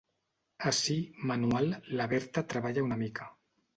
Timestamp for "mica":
3.03-3.29